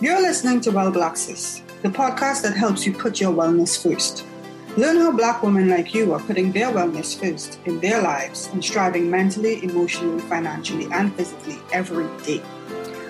[0.00, 4.24] You're listening to Well Blacksis, the podcast that helps you put your wellness first.
[4.76, 8.64] Learn how black women like you are putting their wellness first in their lives and
[8.64, 12.42] striving mentally, emotionally, financially, and physically every day.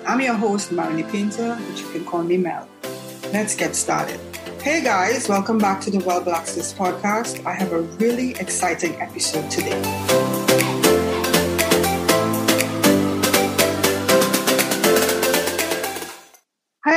[0.07, 2.69] I'm your host, Marilyn Painter, but you can call me Mel.
[3.33, 4.21] Let's get started.
[4.61, 7.47] Hey guys, welcome back to the Well Blacksis podcast.
[7.47, 9.81] I have a really exciting episode today.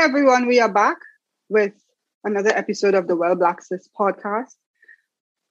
[0.06, 0.46] Everyone.
[0.46, 0.98] We are back
[1.50, 1.73] with
[2.23, 4.54] another episode of the Well Blacksis podcast.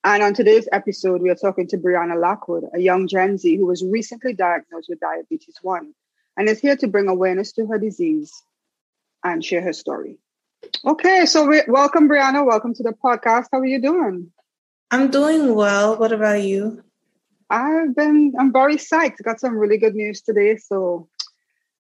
[0.05, 3.67] And on today's episode, we are talking to Brianna Lockwood, a young Gen Z who
[3.67, 5.93] was recently diagnosed with diabetes 1
[6.37, 8.33] and is here to bring awareness to her disease
[9.25, 10.19] and share her story.
[10.87, 12.47] Okay, so we, welcome, Brianna.
[12.47, 13.47] Welcome to the podcast.
[13.51, 14.31] How are you doing?
[14.89, 15.97] I'm doing well.
[15.97, 16.85] What about you?
[17.51, 19.21] I've been, I'm very psyched.
[19.25, 20.59] Got some really good news today.
[20.59, 21.09] So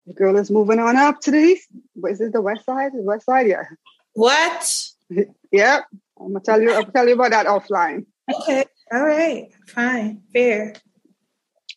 [0.08, 1.68] the girl is moving on up to the east.
[2.06, 2.94] Is it the west side?
[2.94, 3.64] The west side, yeah.
[4.14, 4.84] What?
[5.52, 5.86] yep.
[6.20, 6.72] I'm gonna tell you.
[6.72, 8.06] I'll tell you about that offline.
[8.34, 8.66] Okay.
[8.92, 9.50] All right.
[9.68, 10.24] Fine.
[10.34, 10.74] Fair.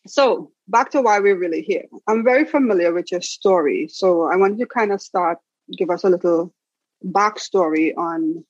[0.07, 1.85] So back to why we're really here.
[2.07, 5.37] I'm very familiar with your story, so I want you to kind of start
[5.77, 6.53] give us a little
[7.05, 8.45] backstory on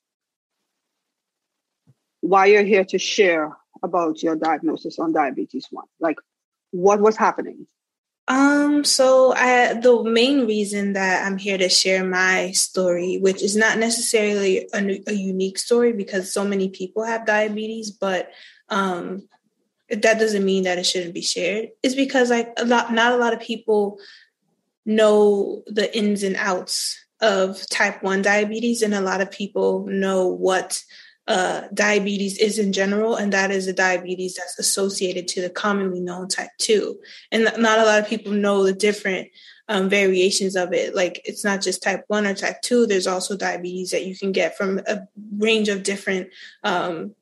[2.20, 5.86] why you're here to share about your diagnosis on diabetes one.
[6.00, 6.16] Like,
[6.70, 7.66] what was happening?
[8.28, 13.56] Um, so I the main reason that I'm here to share my story, which is
[13.56, 18.30] not necessarily a, a unique story because so many people have diabetes, but
[18.68, 19.28] um
[19.90, 21.70] that doesn't mean that it shouldn't be shared.
[21.82, 23.98] Is because like a lot not a lot of people
[24.86, 30.26] know the ins and outs of type 1 diabetes and a lot of people know
[30.26, 30.82] what
[31.28, 36.00] uh, diabetes is in general, and that is a diabetes that's associated to the commonly
[36.00, 36.98] known type 2.
[37.30, 39.28] And not a lot of people know the different
[39.68, 40.94] um, variations of it.
[40.94, 44.32] Like it's not just type 1 or type 2, there's also diabetes that you can
[44.32, 45.02] get from a
[45.38, 46.30] range of different,
[46.64, 47.14] um,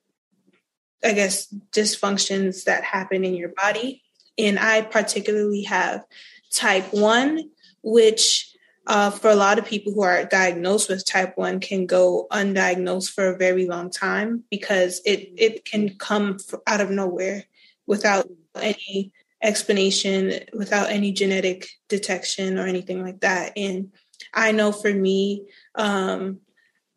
[1.05, 4.03] I guess, dysfunctions that happen in your body.
[4.39, 6.05] And I particularly have
[6.51, 7.51] type 1,
[7.83, 8.50] which
[8.87, 13.13] uh, for a lot of people who are diagnosed with type 1 can go undiagnosed
[13.13, 17.45] for a very long time because it, it can come out of nowhere
[17.87, 23.53] without any explanation, without any genetic detection or anything like that.
[23.57, 23.93] And
[24.35, 26.41] I know for me, um,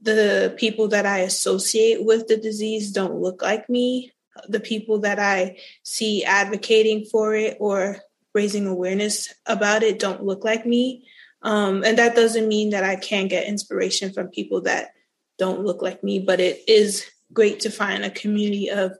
[0.01, 4.11] the people that I associate with the disease don't look like me.
[4.49, 7.97] The people that I see advocating for it or
[8.33, 11.07] raising awareness about it don't look like me.
[11.43, 14.93] Um, and that doesn't mean that I can't get inspiration from people that
[15.37, 18.97] don't look like me, but it is great to find a community of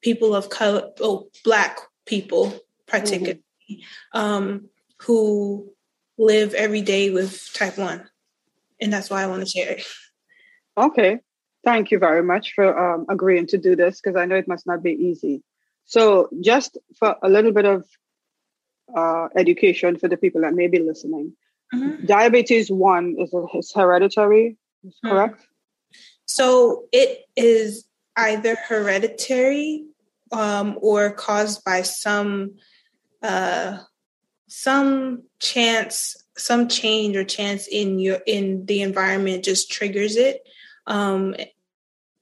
[0.00, 2.52] people of color, oh, Black people,
[2.86, 4.18] particularly, mm-hmm.
[4.18, 4.68] um,
[5.02, 5.72] who
[6.18, 8.04] live every day with type 1.
[8.80, 9.86] And that's why I want to share it.
[10.76, 11.20] Okay.
[11.64, 14.66] Thank you very much for um, agreeing to do this because I know it must
[14.66, 15.42] not be easy.
[15.86, 17.86] So, just for a little bit of
[18.94, 21.34] uh, education for the people that may be listening,
[21.72, 22.06] Mm-hmm.
[22.06, 25.08] Diabetes one is, a, is hereditary, is mm-hmm.
[25.08, 25.46] correct?
[26.26, 27.86] So it is
[28.16, 29.86] either hereditary
[30.32, 32.54] um, or caused by some
[33.22, 33.78] uh,
[34.46, 40.42] some chance, some change or chance in your in the environment just triggers it.
[40.86, 41.34] Um,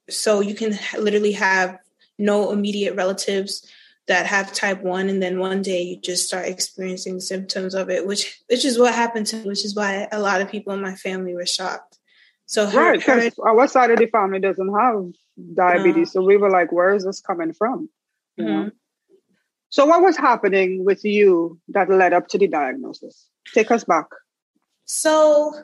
[0.09, 1.79] so you can literally have
[2.19, 3.67] no immediate relatives
[4.13, 8.07] that have type 1 and then one day you just start experiencing symptoms of it
[8.07, 10.81] which which is what happened to me which is why a lot of people in
[10.83, 11.99] my family were shocked.
[12.47, 15.05] So her, right because our side of the family doesn't have
[15.55, 17.89] diabetes uh, so we were like where is this coming from?
[18.37, 18.63] You mm-hmm.
[18.65, 18.71] know
[19.71, 23.27] so what was happening with you that led up to the diagnosis?
[23.55, 24.07] Take us back.
[24.85, 25.55] So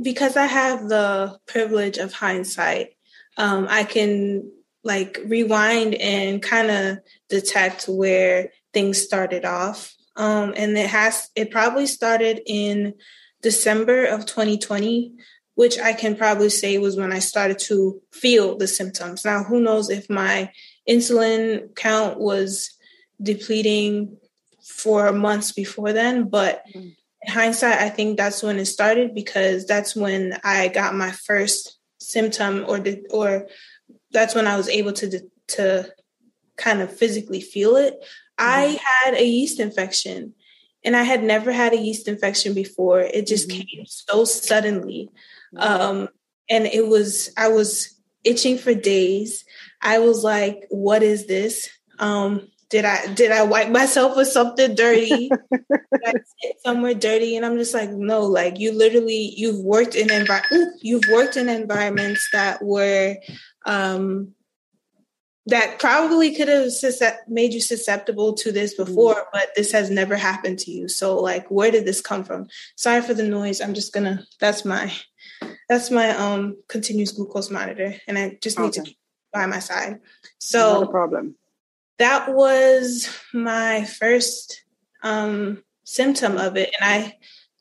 [0.00, 2.96] because i have the privilege of hindsight
[3.36, 4.50] um, i can
[4.84, 9.94] like rewind and kind of detect where things started off.
[10.16, 12.94] Um, and it has, it probably started in
[13.42, 15.12] December of 2020,
[15.54, 19.24] which I can probably say was when I started to feel the symptoms.
[19.24, 20.52] Now, who knows if my
[20.88, 22.70] insulin count was
[23.22, 24.16] depleting
[24.62, 26.88] for months before then, but mm-hmm.
[26.88, 31.78] in hindsight, I think that's when it started because that's when I got my first
[31.98, 33.48] symptom or the, or
[34.14, 35.92] that's when I was able to to
[36.56, 37.94] kind of physically feel it.
[38.00, 38.38] Mm-hmm.
[38.38, 40.32] I had a yeast infection
[40.84, 43.00] and I had never had a yeast infection before.
[43.00, 43.60] It just mm-hmm.
[43.60, 45.10] came so suddenly.
[45.56, 46.08] Um,
[46.50, 47.94] and it was, I was
[48.24, 49.44] itching for days.
[49.80, 51.68] I was like, what is this?
[51.98, 55.30] Um, did I did I wipe myself with something dirty?
[55.62, 56.12] I
[56.42, 57.36] sit somewhere dirty?
[57.36, 61.48] And I'm just like, no, like you literally you've worked in envi- you've worked in
[61.48, 63.14] environments that were
[63.64, 64.32] um
[65.46, 66.72] that probably could have
[67.28, 68.90] made you susceptible to this mm-hmm.
[68.90, 70.88] before, but this has never happened to you.
[70.88, 72.48] So like where did this come from?
[72.74, 73.60] Sorry for the noise.
[73.60, 74.92] I'm just gonna that's my
[75.68, 78.80] that's my um continuous glucose monitor and I just need okay.
[78.80, 78.98] to keep
[79.32, 80.00] by my side.
[80.40, 81.36] So no problem
[81.98, 84.62] that was my first
[85.02, 86.74] um, symptom of it.
[86.80, 87.16] And I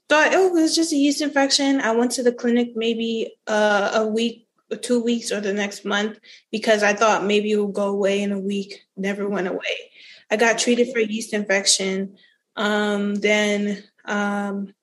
[0.09, 1.81] thought, oh, it was just a yeast infection.
[1.81, 5.85] I went to the clinic maybe uh, a week or two weeks or the next
[5.85, 6.19] month
[6.51, 8.81] because I thought maybe it would go away in a week.
[8.97, 9.91] Never went away.
[10.31, 12.17] I got treated for yeast infection.
[12.55, 14.73] Um, then, um,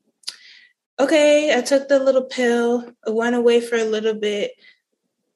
[0.98, 4.52] okay, I took the little pill, went away for a little bit,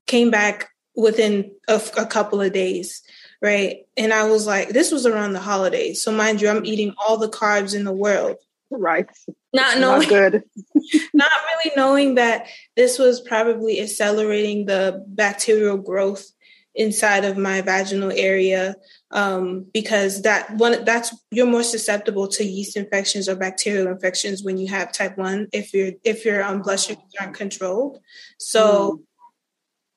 [0.07, 3.03] came back within a, a couple of days
[3.44, 3.87] right?
[3.99, 6.02] And I was like, this was around the holidays.
[6.02, 8.37] So mind you, I'm eating all the carbs in the world.
[8.70, 9.06] Right.
[9.52, 10.43] Not knowing not good.
[11.14, 16.26] not really knowing that this was probably accelerating the bacterial growth
[16.75, 18.75] inside of my vaginal area
[19.11, 24.56] um, because that one that's you're more susceptible to yeast infections or bacterial infections when
[24.56, 27.99] you have type one if you're if your um, blood sugars aren't controlled.
[28.38, 29.05] So mm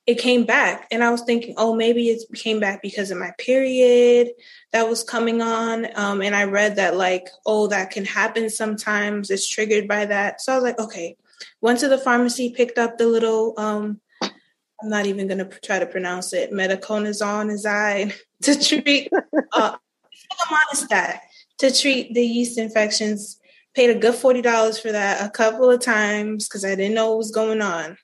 [0.07, 3.31] it came back and i was thinking oh maybe it came back because of my
[3.38, 4.30] period
[4.71, 9.30] that was coming on um, and i read that like oh that can happen sometimes
[9.30, 10.42] it's triggered by that.
[10.42, 11.18] So i was like okay.
[11.62, 15.77] Went to the pharmacy picked up the little um, i'm not even going to try
[15.77, 18.13] to pronounce it metaconazole
[18.44, 19.09] to treat
[19.54, 19.75] uh,
[20.50, 21.19] Monistat
[21.59, 23.39] to treat the yeast infections.
[23.75, 27.19] Paid a good $40 for that a couple of times because i didn't know what
[27.19, 27.98] was going on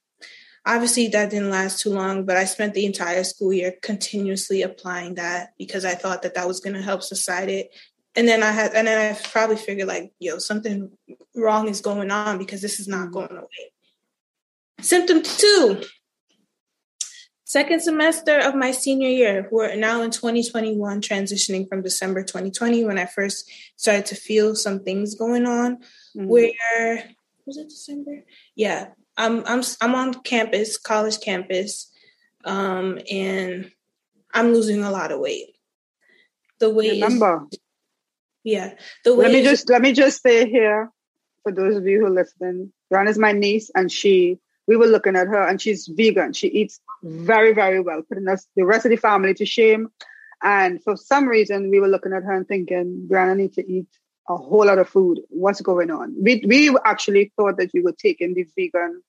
[0.65, 5.15] Obviously, that didn't last too long, but I spent the entire school year continuously applying
[5.15, 7.71] that because I thought that that was going to help subside it.
[8.15, 10.91] And then I had, and then I probably figured like, yo, something
[11.35, 13.73] wrong is going on because this is not going away.
[14.79, 15.83] Symptom two,
[17.43, 19.47] second semester of my senior year.
[19.51, 24.79] We're now in 2021, transitioning from December 2020 when I first started to feel some
[24.79, 25.77] things going on.
[26.15, 26.27] Mm-hmm.
[26.27, 27.09] Where
[27.45, 28.23] was it December?
[28.55, 31.91] Yeah, I'm I'm I'm on campus, college campus,
[32.45, 33.71] um, and
[34.33, 35.55] I'm losing a lot of weight.
[36.59, 37.03] The weight.
[38.43, 38.73] Yeah.
[39.05, 39.25] The weight.
[39.25, 40.89] Let me is, just let me just say here,
[41.43, 44.39] for those of you who listen, Ran is my niece, and she.
[44.65, 46.31] We were looking at her, and she's vegan.
[46.31, 49.89] She eats very, very well, putting us the rest of the family to shame.
[50.41, 53.87] And for some reason, we were looking at her and thinking, Brianna needs to eat
[54.29, 55.19] a whole lot of food.
[55.29, 56.15] What's going on?
[56.21, 59.01] We we actually thought that you were taking the vegan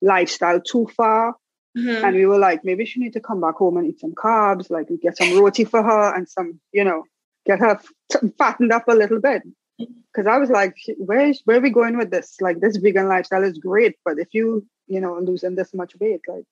[0.00, 1.34] lifestyle too far.
[1.76, 2.04] Mm-hmm.
[2.04, 4.70] And we were like, maybe she need to come back home and eat some carbs,
[4.70, 7.04] like get some roti for her and some, you know,
[7.46, 7.78] get her
[8.38, 9.42] fattened up a little bit.
[9.78, 12.36] Because I was like, where is where are we going with this?
[12.40, 16.20] Like this vegan lifestyle is great, but if you, you know, losing this much weight,
[16.26, 16.44] like,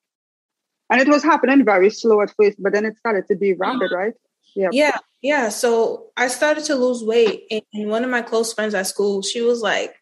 [0.89, 3.91] and it was happening very slow at first, but then it started to be rapid,
[3.91, 4.13] right?
[4.57, 4.69] Yeah.
[4.71, 4.97] Yeah.
[5.21, 5.49] Yeah.
[5.49, 7.43] So I started to lose weight.
[7.73, 9.95] And one of my close friends at school, she was like,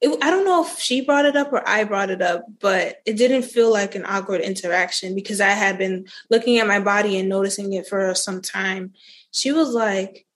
[0.00, 3.02] it, I don't know if she brought it up or I brought it up, but
[3.04, 7.18] it didn't feel like an awkward interaction because I had been looking at my body
[7.18, 8.94] and noticing it for some time.
[9.32, 10.26] She was like,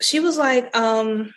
[0.00, 1.34] she was like, um,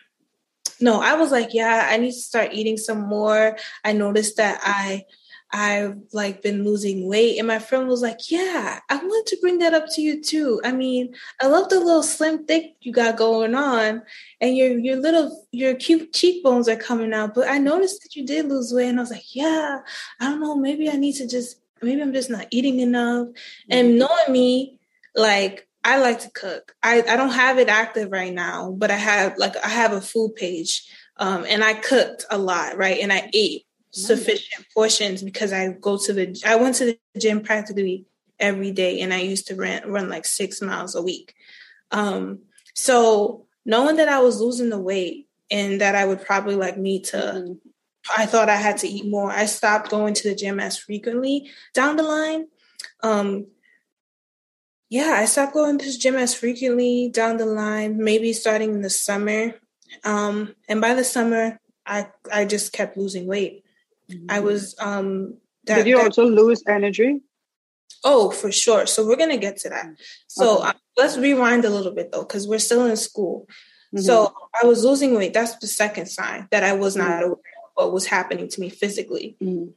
[0.80, 3.58] no, I was like, yeah, I need to start eating some more.
[3.84, 5.06] I noticed that I
[5.51, 7.39] I've like been losing weight.
[7.39, 10.62] And my friend was like, Yeah, I wanted to bring that up to you too.
[10.63, 14.03] I mean, I love the little slim thick you got going on
[14.41, 17.34] and your your little your cute cheekbones are coming out.
[17.34, 18.89] But I noticed that you did lose weight.
[18.89, 19.79] And I was like, Yeah,
[20.20, 23.27] I don't know, maybe I need to just maybe I'm just not eating enough.
[23.27, 23.72] Mm-hmm.
[23.72, 24.79] And knowing me,
[25.15, 26.75] like I like to cook.
[26.84, 30.01] I, I don't have it active right now, but I have like I have a
[30.01, 30.88] food page.
[31.18, 33.00] Um, and I cooked a lot, right?
[33.01, 37.41] And I ate sufficient portions because I go to the I went to the gym
[37.41, 38.05] practically
[38.39, 41.34] every day and I used to run run like six miles a week.
[41.91, 42.39] Um,
[42.75, 47.05] so knowing that I was losing the weight and that I would probably like need
[47.05, 47.53] to mm-hmm.
[48.17, 49.29] I thought I had to eat more.
[49.29, 52.48] I stopped going to the gym as frequently down the line.
[53.03, 53.48] Um,
[54.89, 58.81] yeah, I stopped going to the gym as frequently down the line, maybe starting in
[58.81, 59.55] the summer.
[60.03, 63.63] Um, and by the summer, I I just kept losing weight.
[64.10, 64.25] Mm-hmm.
[64.30, 67.22] I was um that, Did you that, also lose energy?
[68.04, 68.86] Oh, for sure.
[68.86, 69.88] So we're gonna get to that.
[70.28, 70.70] So okay.
[70.70, 73.48] uh, let's rewind a little bit though, because we're still in school.
[73.94, 74.04] Mm-hmm.
[74.04, 75.34] So I was losing weight.
[75.34, 77.24] That's the second sign that I was not mm-hmm.
[77.24, 79.38] aware of what was happening to me physically.
[79.42, 79.72] Mm-hmm.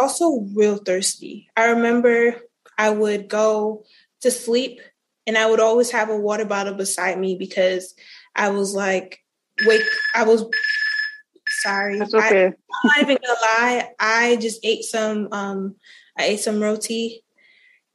[0.00, 1.48] Also, real thirsty.
[1.56, 2.36] I remember
[2.78, 3.84] I would go
[4.22, 4.80] to sleep
[5.26, 7.94] and I would always have a water bottle beside me because
[8.34, 9.20] I was like,
[9.66, 9.82] wake,
[10.14, 10.44] I was
[11.64, 11.98] sorry.
[11.98, 12.46] That's okay.
[12.46, 12.54] I, I'm
[12.84, 13.88] not even gonna lie.
[13.98, 15.76] I just ate some, um,
[16.18, 17.24] I ate some roti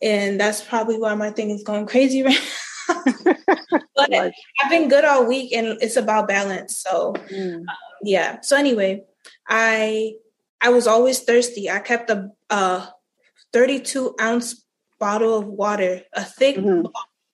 [0.01, 2.39] and that's probably why my thing is going crazy right
[3.95, 6.77] but like, I've been good all week and it's about balance.
[6.77, 7.57] So mm.
[7.57, 7.65] um,
[8.01, 8.41] yeah.
[8.41, 9.03] So anyway,
[9.47, 10.13] I
[10.61, 11.69] I was always thirsty.
[11.69, 12.87] I kept a, a
[13.53, 14.65] 32 ounce
[14.99, 16.87] bottle of water, a thick mm-hmm.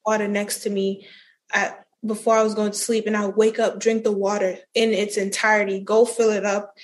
[0.05, 1.07] water next to me
[1.53, 4.91] at before I was going to sleep and I wake up, drink the water in
[4.91, 6.75] its entirety, go fill it up,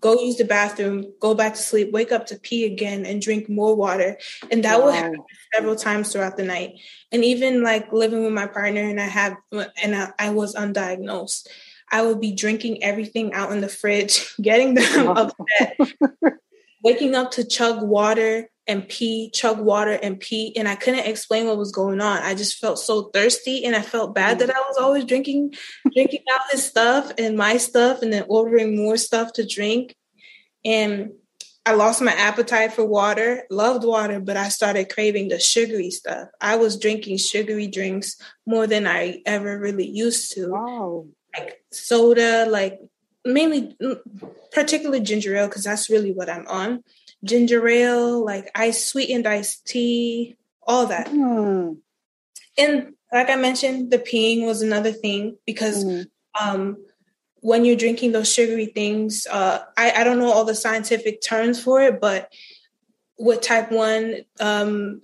[0.00, 3.48] go use the bathroom, go back to sleep, wake up to pee again and drink
[3.48, 4.18] more water.
[4.50, 4.86] And that wow.
[4.86, 6.80] would happen several times throughout the night.
[7.12, 11.48] And even like living with my partner and I have and I, I was undiagnosed.
[11.90, 15.78] I would be drinking everything out in the fridge, getting them upset,
[16.82, 20.54] waking up to chug water and pee, chug water and pee.
[20.56, 22.18] And I couldn't explain what was going on.
[22.18, 25.54] I just felt so thirsty and I felt bad that I was always drinking,
[25.94, 29.94] drinking out his stuff and my stuff and then ordering more stuff to drink.
[30.64, 31.12] And
[31.64, 36.28] I lost my appetite for water, loved water, but I started craving the sugary stuff.
[36.40, 40.50] I was drinking sugary drinks more than I ever really used to.
[40.50, 41.06] Wow.
[41.36, 42.80] Like soda, like
[43.24, 43.98] mainly, mm,
[44.52, 46.82] particularly ginger ale, because that's really what I'm on
[47.24, 51.08] ginger ale, like ice sweetened iced tea, all that.
[51.08, 51.78] Mm.
[52.58, 56.06] And like I mentioned, the peeing was another thing because mm.
[56.40, 56.78] um,
[57.40, 61.62] when you're drinking those sugary things, uh, I, I don't know all the scientific terms
[61.62, 62.32] for it, but
[63.18, 65.00] with type one, um,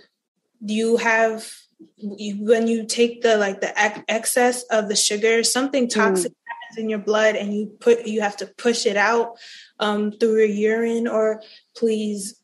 [0.60, 1.48] you have
[1.96, 6.36] you, when you take the like the ex- excess of the sugar, something toxic mm.
[6.48, 9.36] happens in your blood, and you put you have to push it out
[9.78, 11.42] um, through your urine or
[11.76, 12.36] please.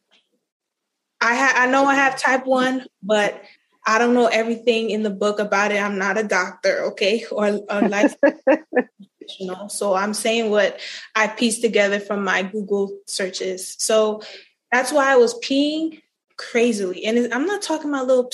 [1.21, 3.43] I ha- I know I have type one, but
[3.87, 5.83] I don't know everything in the book about it.
[5.83, 9.69] I'm not a doctor, okay, or, a life professional.
[9.69, 10.81] So I'm saying what
[11.15, 13.77] I pieced together from my Google searches.
[13.79, 14.23] So
[14.71, 16.03] that's why I was peeing
[16.37, 18.31] crazily, and I'm not talking about little.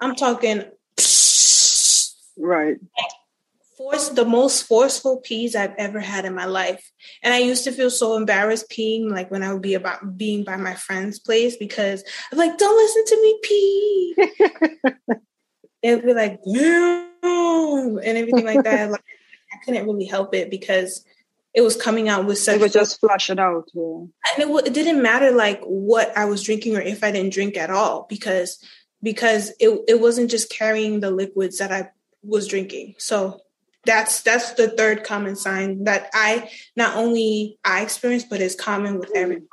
[0.00, 0.64] I'm talking.
[2.40, 2.76] Right
[3.78, 6.90] force the most forceful pees I've ever had in my life.
[7.22, 10.44] And I used to feel so embarrassed peeing, like when I would be about being
[10.44, 14.14] by my friend's place because I'm like, don't listen to me pee.
[15.82, 18.90] They'd be like, and everything like that.
[18.90, 19.04] Like,
[19.52, 21.04] I couldn't really help it because
[21.54, 22.56] it was coming out with such.
[22.56, 23.68] It was just flush it out.
[23.72, 23.82] Yeah.
[23.82, 27.56] And it, it didn't matter like what I was drinking or if I didn't drink
[27.56, 28.62] at all because
[29.02, 31.90] because it it wasn't just carrying the liquids that I
[32.22, 32.94] was drinking.
[32.98, 33.40] So
[33.84, 38.98] that's that's the third common sign that I not only I experience, but is common
[38.98, 39.48] with everyone.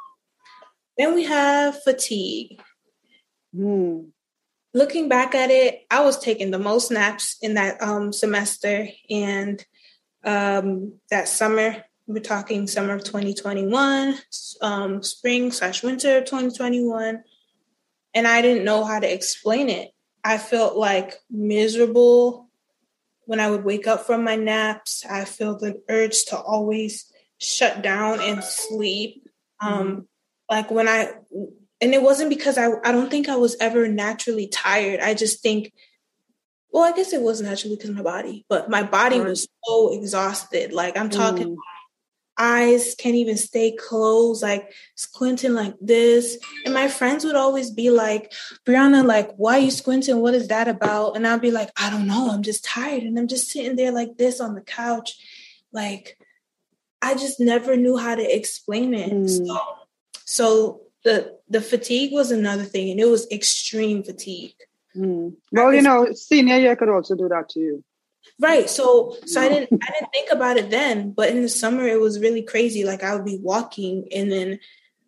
[0.97, 2.61] Then we have fatigue.
[3.55, 4.09] Mm.
[4.73, 9.63] Looking back at it, I was taking the most naps in that um, semester and
[10.23, 11.83] um, that summer.
[12.07, 14.15] We're talking summer of 2021,
[14.61, 17.23] um, spring slash winter of 2021,
[18.13, 19.89] and I didn't know how to explain it.
[20.23, 22.49] I felt like miserable
[23.25, 27.81] when I would wake up from my naps, I feel the urge to always shut
[27.81, 29.27] down and sleep.
[29.59, 29.99] Um, mm-hmm.
[30.49, 31.13] Like when I,
[31.81, 34.99] and it wasn't because I, I don't think I was ever naturally tired.
[34.99, 35.73] I just think,
[36.71, 39.93] well, I guess it was naturally because of my body, but my body was so
[39.93, 40.73] exhausted.
[40.73, 41.57] Like I'm talking mm
[42.37, 46.37] eyes can't even stay closed, like squinting like this.
[46.65, 48.33] And my friends would always be like,
[48.65, 50.19] Brianna, like, why are you squinting?
[50.19, 51.15] What is that about?
[51.15, 52.31] And I'd be like, I don't know.
[52.31, 53.03] I'm just tired.
[53.03, 55.17] And I'm just sitting there like this on the couch.
[55.71, 56.17] Like,
[57.01, 59.11] I just never knew how to explain it.
[59.11, 59.29] Mm.
[59.29, 59.59] So,
[60.25, 64.55] so the the fatigue was another thing, and it was extreme fatigue.
[64.95, 65.35] Mm.
[65.51, 67.83] Well, you know, senior year could also do that to you.
[68.39, 68.69] Right.
[68.69, 71.99] So so I didn't I didn't think about it then, but in the summer it
[71.99, 72.83] was really crazy.
[72.83, 74.59] Like I would be walking and then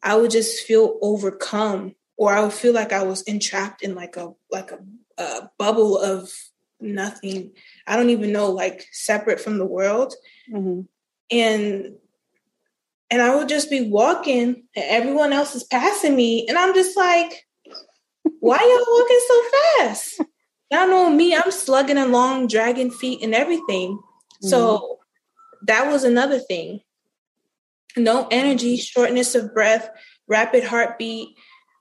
[0.01, 4.15] I would just feel overcome or I would feel like I was entrapped in like
[4.17, 4.79] a like a,
[5.21, 6.31] a bubble of
[6.79, 7.51] nothing.
[7.85, 10.13] I don't even know, like separate from the world.
[10.51, 10.81] Mm-hmm.
[11.31, 11.95] And
[13.09, 16.45] and I would just be walking and everyone else is passing me.
[16.47, 17.45] And I'm just like,
[18.39, 19.43] why y'all walking so
[19.77, 20.21] fast?
[20.71, 23.97] Y'all know me, I'm slugging along, dragging feet and everything.
[23.97, 24.47] Mm-hmm.
[24.47, 24.99] So
[25.63, 26.81] that was another thing.
[27.95, 29.89] No energy, shortness of breath,
[30.27, 31.29] rapid heartbeat.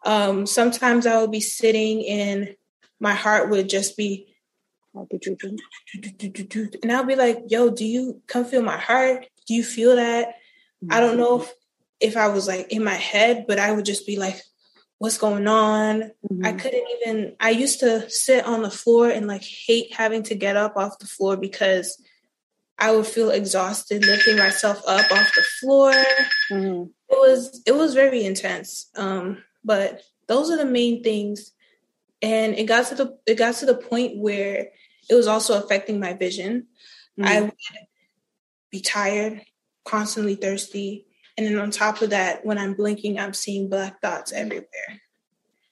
[0.04, 2.56] Um, sometimes I would be sitting and
[3.00, 4.36] my heart would just be
[6.82, 9.26] and I'll be like, yo, do you come feel my heart?
[9.46, 10.36] Do you feel that?
[10.90, 11.52] I don't know if,
[12.00, 14.40] if I was like in my head, but I would just be like,
[14.98, 16.10] what's going on.
[16.30, 16.46] Mm-hmm.
[16.46, 20.34] I couldn't even, I used to sit on the floor and like hate having to
[20.34, 22.02] get up off the floor because
[22.78, 25.92] I would feel exhausted lifting myself up off the floor.
[26.50, 26.84] Mm-hmm.
[27.08, 28.90] It was, it was very intense.
[28.96, 31.52] Um, but those are the main things.
[32.22, 34.68] And it got to the, it got to the point where
[35.08, 36.66] it was also affecting my vision.
[37.18, 37.24] Mm-hmm.
[37.24, 37.52] I would
[38.70, 39.42] be tired,
[39.84, 41.05] constantly thirsty,
[41.36, 45.00] and then on top of that, when I'm blinking, I'm seeing black dots everywhere.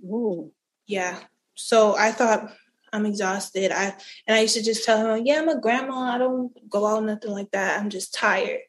[0.03, 0.53] Ooh.
[0.87, 1.19] Yeah.
[1.55, 2.53] So I thought
[2.93, 3.73] I'm exhausted.
[3.73, 3.95] I
[4.27, 6.15] and I used to just tell him, "Yeah, I'm a grandma.
[6.15, 7.81] I don't go out nothing like that.
[7.81, 8.61] I'm just tired."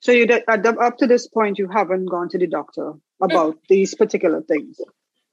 [0.00, 3.60] So you up to this point, you haven't gone to the doctor about mm.
[3.68, 4.80] these particular things.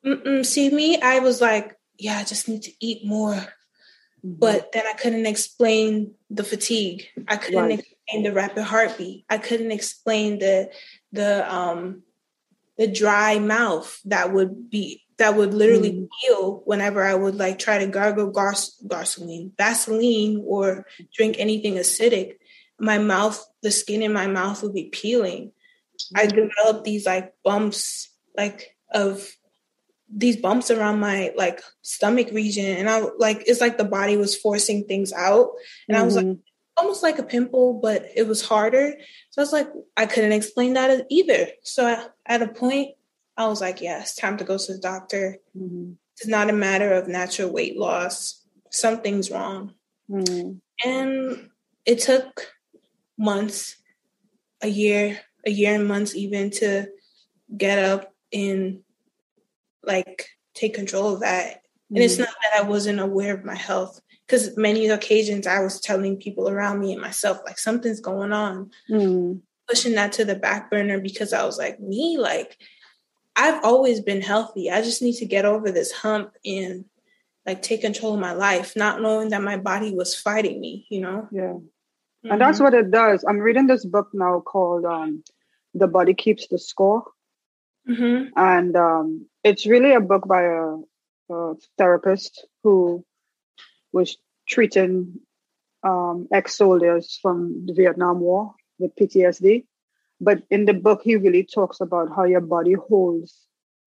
[0.06, 0.46] Mm-mm.
[0.46, 4.34] See me, I was like, "Yeah, I just need to eat more," mm-hmm.
[4.34, 7.08] but then I couldn't explain the fatigue.
[7.28, 9.26] I couldn't right explain the rapid heartbeat.
[9.30, 10.72] I couldn't explain the
[11.12, 12.04] the um
[12.78, 16.08] the dry mouth that would be that would literally mm.
[16.22, 20.86] feel whenever I would like try to gargle gars- gasoline, Vaseline, or
[21.16, 22.36] drink anything acidic.
[22.80, 25.52] My mouth, the skin in my mouth would be peeling.
[26.14, 26.20] Mm.
[26.20, 29.28] I developed these like bumps, like of
[30.10, 34.38] these bumps around my like stomach region, and I like it's like the body was
[34.38, 35.50] forcing things out,
[35.90, 36.02] and mm-hmm.
[36.02, 36.42] I was like, mm-hmm
[36.78, 38.94] almost like a pimple, but it was harder.
[39.32, 41.48] So I was like, I couldn't explain that either.
[41.64, 42.96] So at a point,
[43.36, 45.38] I was like, yeah, it's time to go to the doctor.
[45.58, 45.94] Mm-hmm.
[46.16, 48.44] It's not a matter of natural weight loss.
[48.72, 49.74] Something's wrong.
[50.10, 50.58] Mm-hmm.
[50.88, 51.50] And
[51.86, 52.48] it took
[53.18, 53.78] months,
[54.62, 56.88] a year, a year and months even to
[57.56, 58.80] get up and
[59.84, 61.58] like take control of that.
[61.58, 61.96] Mm-hmm.
[61.96, 62.24] And it's mm-hmm.
[62.24, 66.50] not that I wasn't aware of my health because many occasions I was telling people
[66.50, 69.40] around me and myself like something's going on, mm.
[69.68, 72.58] pushing that to the back burner because I was like me like
[73.36, 74.72] I've always been healthy.
[74.72, 76.86] I just need to get over this hump and
[77.46, 80.88] like take control of my life, not knowing that my body was fighting me.
[80.90, 81.28] You know?
[81.32, 81.42] Yeah.
[81.42, 82.32] Mm-hmm.
[82.32, 83.24] And that's what it does.
[83.28, 85.24] I'm reading this book now called um,
[85.76, 87.06] "The Body Keeps the Score,"
[87.88, 88.30] mm-hmm.
[88.36, 90.78] and um, it's really a book by a,
[91.30, 93.06] a therapist who
[93.92, 95.20] was treating
[95.84, 99.66] um, ex-soldiers from the Vietnam War with PTSD.
[100.20, 103.38] But in the book, he really talks about how your body holds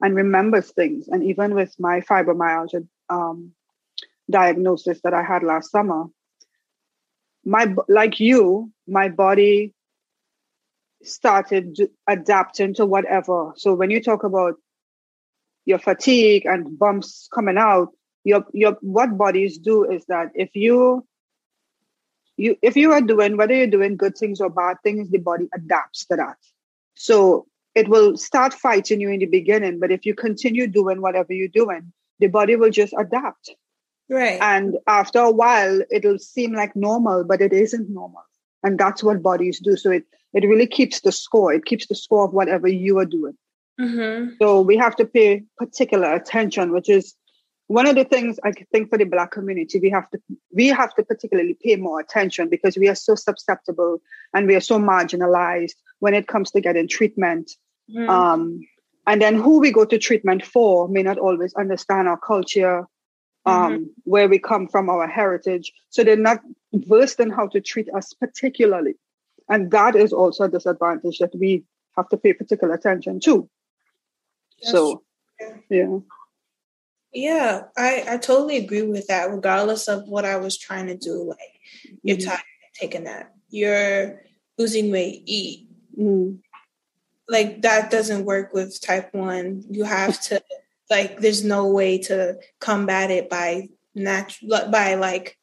[0.00, 1.08] and remembers things.
[1.08, 3.52] And even with my fibromyalgia um,
[4.30, 6.04] diagnosis that I had last summer,
[7.44, 9.74] my like you, my body
[11.02, 13.52] started adapting to whatever.
[13.56, 14.54] So when you talk about
[15.64, 17.88] your fatigue and bumps coming out,
[18.24, 21.06] your your what bodies do is that if you
[22.36, 25.48] you if you are doing whether you're doing good things or bad things the body
[25.54, 26.36] adapts to that.
[26.94, 31.32] So it will start fighting you in the beginning but if you continue doing whatever
[31.32, 33.50] you're doing the body will just adapt.
[34.08, 34.38] Right.
[34.40, 38.22] And after a while it'll seem like normal but it isn't normal.
[38.62, 39.76] And that's what bodies do.
[39.76, 41.52] So it it really keeps the score.
[41.52, 43.36] It keeps the score of whatever you are doing.
[43.80, 44.34] Mm-hmm.
[44.42, 47.14] so we have to pay particular attention which is
[47.70, 50.18] one of the things I think for the black community, we have to
[50.52, 54.02] we have to particularly pay more attention because we are so susceptible
[54.34, 57.52] and we are so marginalized when it comes to getting treatment.
[57.88, 58.08] Mm.
[58.08, 58.60] Um,
[59.06, 62.78] and then who we go to treatment for may not always understand our culture,
[63.46, 63.84] um, mm-hmm.
[64.02, 65.72] where we come from, our heritage.
[65.90, 66.40] So they're not
[66.72, 68.94] versed in how to treat us particularly.
[69.48, 71.62] And that is also a disadvantage that we
[71.96, 73.48] have to pay particular attention to.
[74.60, 75.04] That's so,
[75.38, 75.62] true.
[75.70, 75.98] yeah.
[77.12, 81.24] Yeah, I, I totally agree with that, regardless of what I was trying to do.
[81.24, 81.60] Like,
[82.02, 82.28] you're mm-hmm.
[82.28, 82.42] tired,
[82.74, 83.34] take a nap.
[83.48, 84.22] You're
[84.56, 85.68] losing weight, eat.
[85.98, 86.36] Mm-hmm.
[87.28, 89.64] Like, that doesn't work with type one.
[89.68, 90.40] You have to,
[90.88, 95.36] like, there's no way to combat it by natural, by like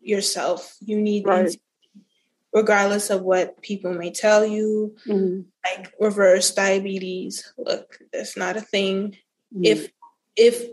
[0.00, 0.76] yourself.
[0.80, 1.56] You need, right.
[2.52, 5.42] regardless of what people may tell you, mm-hmm.
[5.64, 7.52] like reverse diabetes.
[7.58, 9.16] Look, that's not a thing.
[9.60, 9.90] If,
[10.36, 10.70] if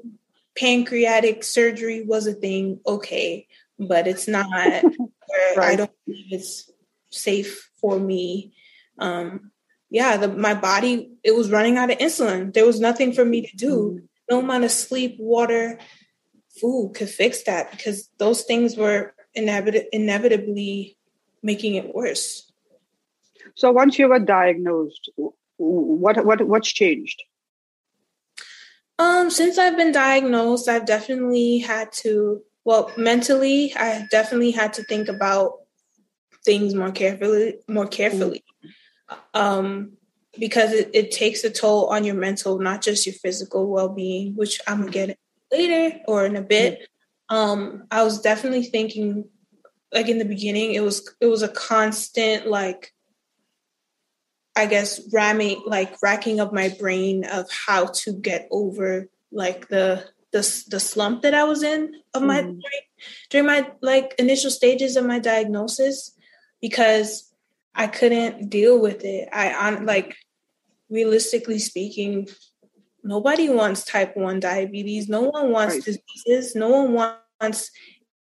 [0.58, 4.48] pancreatic surgery was a thing, okay, but it's not
[5.58, 5.74] right.
[5.74, 6.72] I don't believe it's
[7.10, 8.54] safe for me.
[9.00, 9.52] Um,
[9.89, 12.54] yeah, the, my body it was running out of insulin.
[12.54, 14.00] There was nothing for me to do.
[14.02, 14.08] Mm.
[14.30, 15.80] No amount of sleep, water,
[16.60, 20.98] food could fix that because those things were inevit- inevitably
[21.44, 22.52] making it worse.
[23.56, 25.10] So once you were diagnosed,
[25.58, 27.24] what what what's changed?
[28.98, 34.84] Um, since I've been diagnosed, I've definitely had to, well, mentally, I definitely had to
[34.84, 35.60] think about
[36.46, 38.44] things more carefully, more carefully.
[39.34, 39.98] Um,
[40.38, 44.36] because it, it takes a toll on your mental, not just your physical well being,
[44.36, 45.20] which I'm gonna get
[45.52, 46.88] later or in a bit.
[47.30, 49.26] Um, I was definitely thinking
[49.94, 52.94] like in the beginning, it was it was a constant like
[54.56, 60.06] I guess ramming like racking up my brain of how to get over like the
[60.32, 62.62] the the slump that I was in of my mm.
[62.62, 62.82] during,
[63.30, 66.12] during my like initial stages of my diagnosis
[66.62, 67.34] because
[67.74, 69.28] I couldn't deal with it.
[69.32, 70.15] I on like
[70.89, 72.28] realistically speaking,
[73.04, 75.10] nobody wants type 1 diabetes.
[75.10, 75.84] No one wants right.
[75.84, 76.56] diseases.
[76.56, 76.94] No one
[77.41, 77.72] wants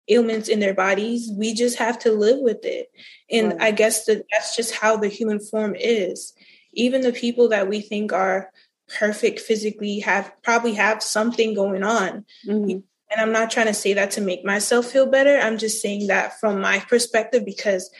[0.08, 1.30] ailments in their bodies.
[1.36, 2.90] We just have to live with it.
[3.30, 3.62] And right.
[3.62, 6.34] I guess that that's just how the human form is.
[6.72, 8.50] Even the people that we think are
[8.98, 12.24] perfect physically have probably have something going on.
[12.46, 12.80] Mm-hmm.
[13.10, 15.38] And I'm not trying to say that to make myself feel better.
[15.38, 17.90] I'm just saying that from my perspective because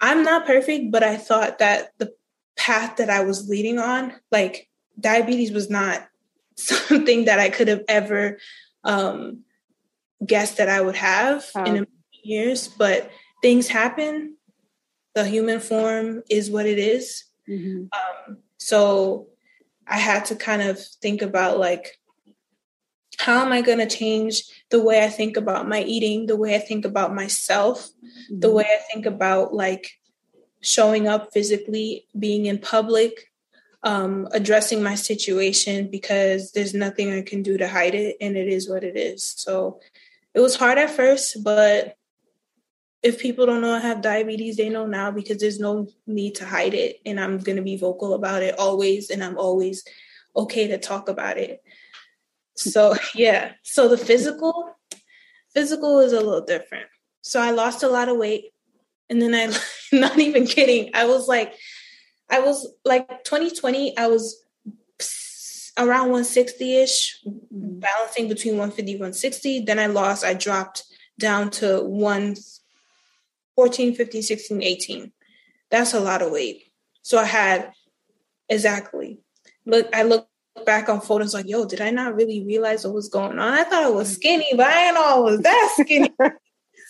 [0.00, 2.12] I'm not perfect, but I thought that the
[2.56, 6.06] path that I was leading on, like diabetes was not
[6.56, 8.38] something that I could have ever
[8.82, 9.43] um,
[10.26, 11.86] guessed that I would have in a million
[12.22, 12.68] years.
[12.68, 13.10] But
[13.42, 14.36] things happen.
[15.14, 17.24] The human form is what it is.
[17.48, 17.84] Mm-hmm.
[17.92, 19.28] Um, so
[19.86, 21.98] I had to kind of think about like,
[23.18, 26.56] how am I going to change the way I think about my eating, the way
[26.56, 28.40] I think about myself, mm-hmm.
[28.40, 29.90] the way I think about like
[30.62, 33.30] showing up physically, being in public,
[33.84, 38.48] um, addressing my situation because there's nothing I can do to hide it, and it
[38.48, 39.22] is what it is.
[39.22, 39.80] So
[40.34, 41.96] it was hard at first, but
[43.02, 46.46] if people don't know I have diabetes, they know now because there's no need to
[46.46, 47.00] hide it.
[47.04, 49.10] And I'm going to be vocal about it always.
[49.10, 49.84] And I'm always
[50.34, 51.62] okay to talk about it.
[52.56, 53.52] So, yeah.
[53.62, 54.74] So the physical,
[55.52, 56.86] physical is a little different.
[57.20, 58.52] So I lost a lot of weight.
[59.10, 59.54] And then I,
[59.92, 61.54] not even kidding, I was like,
[62.30, 64.42] I was like 2020, I was
[65.76, 67.78] around 160 ish, mm-hmm.
[67.80, 69.60] balancing between 150 160.
[69.60, 70.84] Then I lost, I dropped
[71.18, 72.36] down to 1
[73.56, 75.12] 14, 15, 16, 18.
[75.70, 76.64] That's a lot of weight.
[77.02, 77.72] So I had
[78.48, 79.20] exactly.
[79.66, 80.28] Look, I look
[80.66, 83.52] back on photos like, yo, did I not really realize what was going on?
[83.52, 84.14] I thought I was mm-hmm.
[84.14, 86.12] skinny, but I didn't know I was that skinny.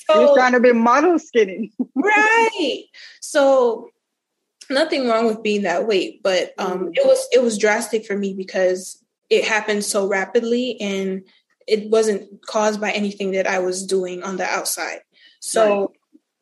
[0.06, 1.72] So, You're trying to be model skinny.
[1.94, 2.84] right.
[3.20, 3.88] So
[4.70, 6.96] nothing wrong with being that weight, but um, mm.
[6.96, 11.24] it was it was drastic for me because it happened so rapidly and
[11.66, 15.00] it wasn't caused by anything that I was doing on the outside.
[15.40, 15.88] So right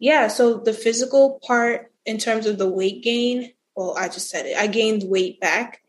[0.03, 4.47] yeah, so the physical part in terms of the weight gain, well, I just said
[4.47, 4.57] it.
[4.57, 5.81] I gained weight back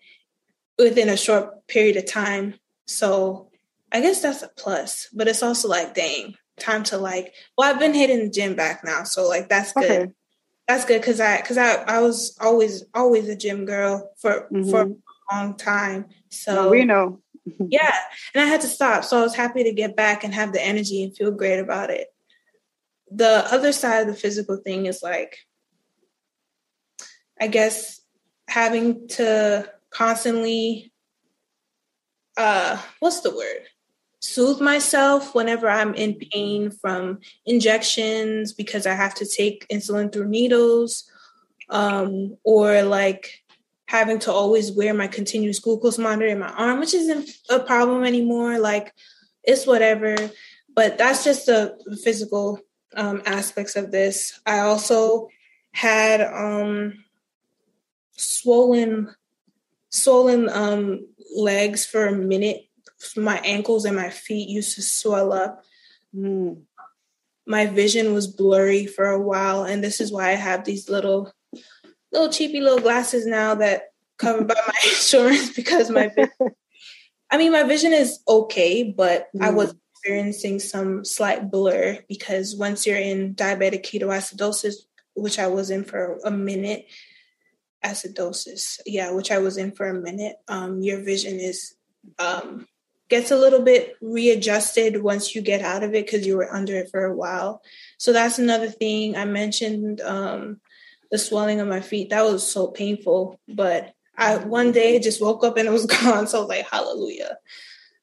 [0.77, 2.53] within a short period of time.
[2.85, 3.49] So
[3.91, 7.79] I guess that's a plus, but it's also like, dang, time to like, well, I've
[7.79, 9.03] been hitting the gym back now.
[9.03, 9.91] So like, that's good.
[9.91, 10.11] Okay.
[10.67, 11.03] That's good.
[11.03, 14.69] Cause I, cause I, I was always, always a gym girl for, mm-hmm.
[14.69, 16.05] for a long time.
[16.29, 17.19] So we know.
[17.67, 17.93] yeah.
[18.33, 19.03] And I had to stop.
[19.03, 21.89] So I was happy to get back and have the energy and feel great about
[21.89, 22.07] it
[23.15, 25.37] the other side of the physical thing is like
[27.39, 28.01] i guess
[28.47, 30.91] having to constantly
[32.37, 33.67] uh what's the word
[34.23, 40.27] soothe myself whenever i'm in pain from injections because i have to take insulin through
[40.27, 41.09] needles
[41.69, 43.43] um or like
[43.87, 48.03] having to always wear my continuous glucose monitor in my arm which isn't a problem
[48.03, 48.93] anymore like
[49.43, 50.15] it's whatever
[50.75, 52.59] but that's just the physical
[52.95, 54.39] um, aspects of this.
[54.45, 55.29] I also
[55.71, 57.03] had um,
[58.11, 59.13] swollen
[59.89, 62.65] swollen um, legs for a minute.
[63.15, 65.63] My ankles and my feet used to swell up.
[66.15, 66.61] Mm.
[67.45, 71.33] My vision was blurry for a while, and this is why I have these little
[72.11, 76.11] little cheapy little glasses now that covered by my insurance because my
[77.31, 79.43] I mean my vision is okay, but mm.
[79.43, 84.75] I was experiencing some slight blur because once you're in diabetic ketoacidosis,
[85.15, 86.87] which I was in for a minute,
[87.83, 91.75] acidosis, yeah, which I was in for a minute, um, your vision is
[92.19, 92.67] um,
[93.09, 96.75] gets a little bit readjusted once you get out of it because you were under
[96.75, 97.61] it for a while.
[97.97, 100.01] So that's another thing I mentioned.
[100.01, 100.59] Um,
[101.11, 105.43] the swelling of my feet that was so painful, but I one day just woke
[105.43, 106.27] up and it was gone.
[106.27, 107.37] So I was like, hallelujah.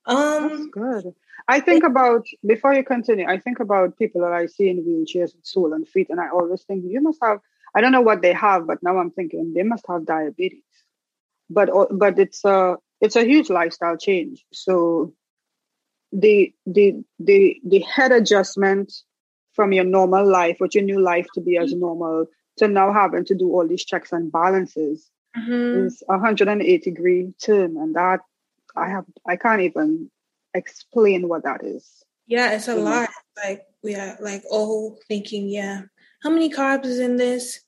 [0.07, 1.15] Um, that's good.
[1.49, 3.27] I think about before you continue.
[3.27, 6.63] I think about people that I see in wheelchairs with swollen feet, and I always
[6.63, 7.41] think you must have.
[7.75, 10.63] I don't know what they have, but now I'm thinking they must have diabetes.
[11.49, 14.45] But but it's a it's a huge lifestyle change.
[14.53, 15.13] So
[16.13, 18.93] the the the the head adjustment
[19.55, 22.27] from your normal life, what your new life to be as normal,
[22.59, 25.11] to now having to do all these checks and balances.
[25.37, 25.87] mm-hmm.
[25.87, 28.21] is 180 degree turn, and that
[28.77, 30.11] I have I can't even
[30.55, 32.05] explain what that is.
[32.27, 33.11] Yeah, it's a lot.
[33.43, 35.83] Like we are like oh thinking, yeah,
[36.23, 37.61] how many carbs is in this?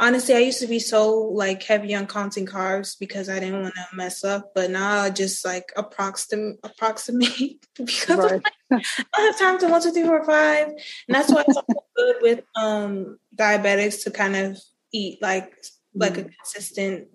[0.00, 3.74] Honestly, I used to be so like heavy on counting carbs because I didn't want
[3.74, 8.40] to mess up, but now I just like approximate approximate because right.
[8.70, 8.84] like,
[9.16, 11.58] I have time to one, two, three, four, five, and that's why it's
[11.96, 14.60] good with um diabetics to kind of
[14.92, 15.52] eat like
[15.94, 16.26] like mm.
[16.26, 17.08] a consistent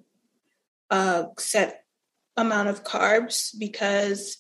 [0.90, 1.84] uh set
[2.36, 4.38] amount of carbs because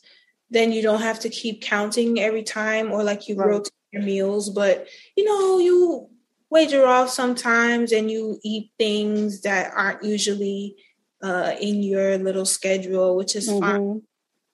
[0.49, 3.47] then you don't have to keep counting every time or like you right.
[3.47, 6.09] rotate your meals but you know you
[6.53, 10.75] wager off sometimes and you eat things that aren't usually
[11.23, 13.59] uh, in your little schedule which is mm-hmm.
[13.59, 14.01] fine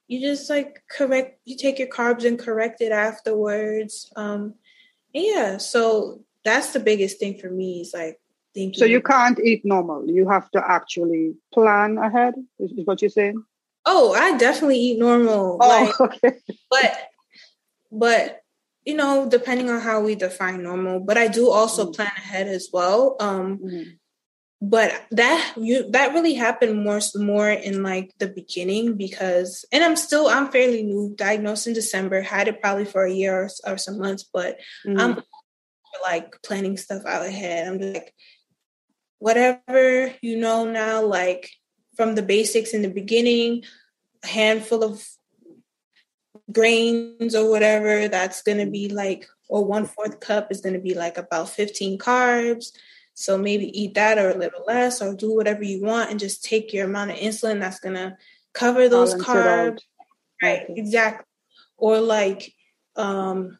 [0.08, 4.54] you just like correct you take your carbs and correct it afterwards um
[5.14, 8.18] yeah so that's the biggest thing for me is like
[8.54, 13.10] thinking so you can't eat normal you have to actually plan ahead is, what you're
[13.10, 13.44] saying
[13.92, 15.58] Oh, I definitely eat normal.
[15.60, 16.38] Oh, like, okay.
[16.70, 17.10] But
[17.92, 18.42] but
[18.86, 22.48] you know, depending on how we define normal, but I do also mm plan ahead
[22.48, 23.16] as well.
[23.20, 23.86] Um mm
[24.62, 29.96] but that you that really happened more more in like the beginning because and I'm
[29.96, 33.78] still I'm fairly new, diagnosed in December, had it probably for a year or, or
[33.78, 35.22] some months, but mm I'm
[36.04, 37.68] like planning stuff out ahead.
[37.68, 38.14] I'm like
[39.20, 41.50] whatever you know now, like
[41.96, 43.64] from the basics in the beginning,
[44.24, 45.06] a handful of
[46.52, 50.80] grains or whatever, that's going to be like, or one fourth cup is going to
[50.80, 52.72] be like about 15 carbs.
[53.14, 56.44] So maybe eat that or a little less, or do whatever you want and just
[56.44, 58.18] take your amount of insulin that's going to
[58.54, 59.80] cover those carbs.
[60.42, 61.26] Right, exactly.
[61.78, 62.54] Or like,
[62.96, 63.58] um,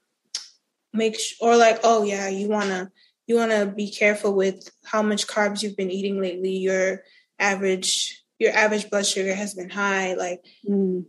[0.94, 2.90] make sure, or like, oh yeah, you want to,
[3.28, 6.58] you want to be careful with how much carbs you've been eating lately.
[6.58, 7.04] Your
[7.38, 11.06] average your average blood sugar has been high, like mm.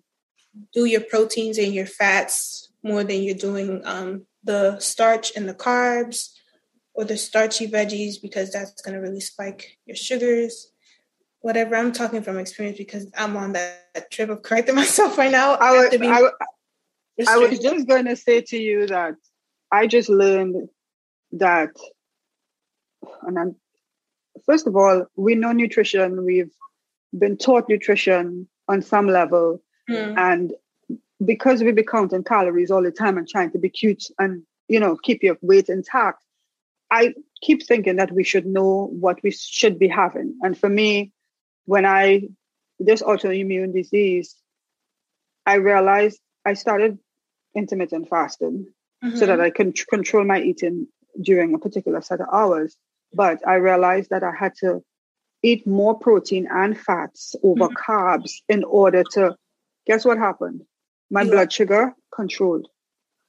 [0.72, 5.54] Do your proteins and your fats more than you're doing um, the starch and the
[5.54, 6.30] carbs
[6.94, 10.72] or the starchy veggies because that's going to really spike your sugars.
[11.40, 11.74] Whatever.
[11.76, 15.54] I'm talking from experience because I'm on that, trip of correcting myself right now.
[15.54, 19.14] I, was, I, I was just going to say to you that
[19.72, 20.68] I just learned
[21.32, 21.70] that,
[23.22, 23.56] and I'm,
[24.44, 26.24] first of all, we know nutrition.
[26.24, 26.52] We've
[27.16, 29.62] been taught nutrition on some level.
[29.90, 30.18] Mm.
[30.18, 30.53] And
[31.24, 34.81] because we be counting calories all the time and trying to be cute and, you
[34.81, 36.22] know, keep your weight intact,
[36.90, 40.38] I keep thinking that we should know what we should be having.
[40.42, 41.12] And for me,
[41.66, 42.29] when I,
[42.79, 44.35] this autoimmune disease,
[45.46, 46.98] I realized I started
[47.55, 48.66] intermittent fasting
[49.05, 49.16] mm-hmm.
[49.16, 49.42] so that mm-hmm.
[49.42, 50.88] I can control my eating
[51.20, 52.76] during a particular set of hours.
[53.12, 54.83] But I realized that I had to
[55.42, 57.92] eat more protein and fats over mm-hmm.
[57.92, 59.37] carbs in order to
[59.90, 60.62] guess what happened?
[61.11, 61.33] My yeah.
[61.33, 62.68] blood sugar controlled.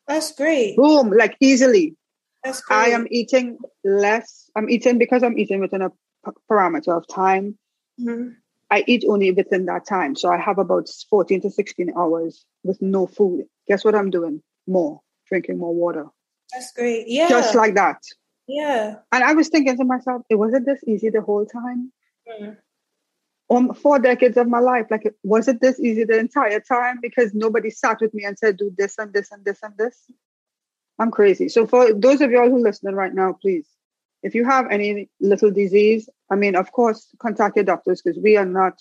[0.08, 0.78] That's great.
[0.78, 1.95] Boom, like easily.
[2.43, 2.78] That's great.
[2.78, 4.47] I am eating less.
[4.56, 7.58] I'm eating because I'm eating within a p- parameter of time.
[8.00, 8.34] Mm-hmm.
[8.69, 10.15] I eat only within that time.
[10.15, 13.45] So I have about 14 to 16 hours with no food.
[13.67, 14.43] Guess what I'm doing?
[14.67, 16.06] More, drinking more water.
[16.54, 17.08] That's great.
[17.08, 17.28] Yeah.
[17.28, 18.04] Just like that.
[18.47, 18.97] Yeah.
[19.12, 21.91] And I was thinking to myself, it wasn't this easy the whole time.
[22.30, 22.58] Mm.
[23.52, 27.00] Um, four decades of my life, like, was it this easy the entire time?
[27.02, 30.10] Because nobody sat with me and said, do this and this and this and this.
[30.98, 31.50] I'm crazy.
[31.50, 33.68] So for those of y'all who listening right now, please,
[34.24, 38.38] if you have any little disease, I mean, of course, contact your doctors because we
[38.38, 38.80] are not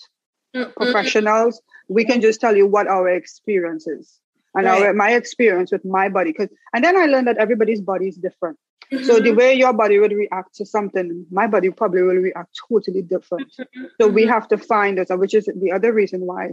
[0.54, 0.70] mm-hmm.
[0.76, 1.60] professionals.
[1.88, 4.20] We can just tell you what our experience is
[4.54, 4.82] and right.
[4.82, 6.30] our, my experience with my body.
[6.32, 8.58] Because and then I learned that everybody's body is different.
[8.92, 9.04] Mm-hmm.
[9.04, 9.38] So the mm-hmm.
[9.38, 13.52] way your body would react to something, my body probably will react totally different.
[13.58, 13.84] Mm-hmm.
[14.00, 16.50] So we have to find it, which is the other reason why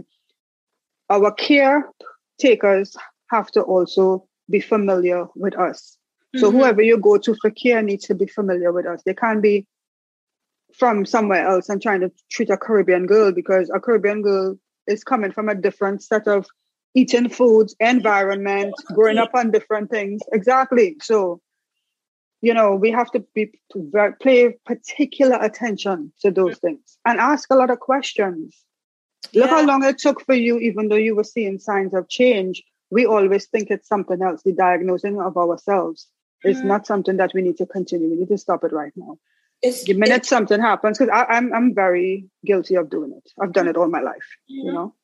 [1.10, 2.96] our caretakers
[3.30, 5.96] have to also be familiar with us.
[6.36, 6.58] So mm-hmm.
[6.58, 9.02] whoever you go to for care needs to be familiar with us.
[9.04, 9.66] They can't be
[10.76, 15.02] from somewhere else and trying to treat a Caribbean girl because a Caribbean girl is
[15.02, 16.46] coming from a different set of
[16.94, 20.20] eating foods, environment, growing up on different things.
[20.32, 20.96] Exactly.
[21.00, 21.40] So
[22.40, 26.60] you know, we have to be to pay particular attention to those mm.
[26.60, 28.56] things and ask a lot of questions.
[29.32, 29.42] Yeah.
[29.42, 32.62] Look how long it took for you, even though you were seeing signs of change.
[32.90, 34.42] We always think it's something else.
[34.42, 36.06] The diagnosing of ourselves
[36.44, 36.56] mm-hmm.
[36.56, 38.08] is not something that we need to continue.
[38.08, 39.18] We need to stop it right now.
[39.60, 43.32] It's, the minute it's, something happens, because I'm I'm very guilty of doing it.
[43.42, 44.66] I've done it all my life, mm-hmm.
[44.68, 44.94] you know,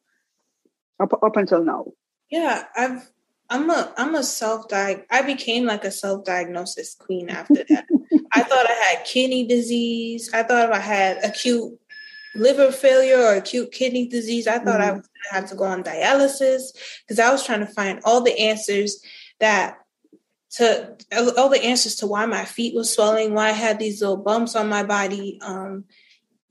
[1.00, 1.86] up up until now.
[2.30, 3.10] Yeah, I've
[3.54, 7.86] I'm a I'm a self diag I became like a self diagnosis queen after that.
[8.32, 10.28] I thought I had kidney disease.
[10.34, 11.78] I thought if I had acute
[12.34, 14.48] liver failure or acute kidney disease.
[14.48, 14.84] I thought mm.
[14.84, 16.72] I was going to have to go on dialysis
[17.06, 19.00] because I was trying to find all the answers
[19.38, 19.78] that
[20.56, 20.96] to
[21.38, 24.56] all the answers to why my feet was swelling, why I had these little bumps
[24.56, 25.84] on my body, um,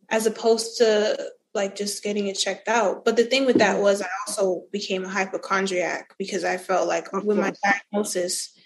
[0.10, 3.06] as opposed to like just getting it checked out.
[3.06, 7.12] But the thing with that was I also became a hypochondriac because I felt like
[7.14, 8.58] with my diagnosis,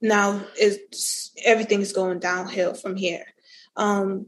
[0.00, 3.24] now is everything's going downhill from here.
[3.76, 4.26] Um,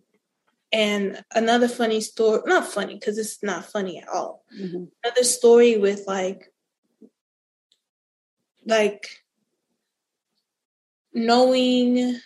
[0.73, 4.45] and another funny story, not funny because it's not funny at all.
[4.59, 4.85] Mm-hmm.
[5.05, 6.53] Another story with like,
[8.65, 9.09] like
[11.13, 12.19] knowing,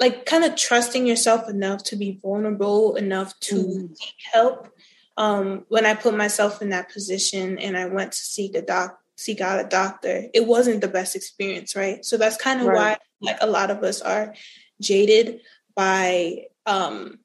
[0.00, 3.94] like kind of trusting yourself enough to be vulnerable enough to mm-hmm.
[3.94, 4.68] seek help.
[5.16, 8.98] Um, when I put myself in that position and I went to seek a doc,
[9.16, 12.04] seek out a doctor, it wasn't the best experience, right?
[12.04, 12.98] So that's kind of right.
[13.22, 14.34] why, like a lot of us are
[14.80, 15.40] jaded
[15.76, 17.20] by um,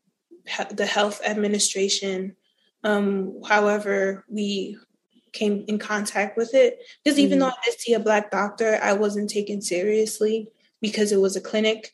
[0.71, 2.35] the health administration.
[2.83, 4.77] Um, however, we
[5.31, 7.25] came in contact with it because mm-hmm.
[7.25, 10.49] even though I did see a black doctor, I wasn't taken seriously
[10.81, 11.93] because it was a clinic,